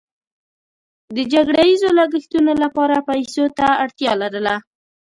[1.15, 4.55] د جګړه ییزو لګښتونو لپاره پیسو ته اړتیا لرله.